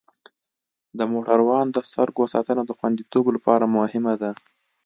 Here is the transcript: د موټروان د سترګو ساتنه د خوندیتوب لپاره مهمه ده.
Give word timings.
د 0.97 0.99
موټروان 1.13 1.65
د 1.71 1.77
سترګو 1.89 2.23
ساتنه 2.33 2.63
د 2.65 2.71
خوندیتوب 2.77 3.25
لپاره 3.35 3.73
مهمه 3.77 4.13
ده. 4.21 4.31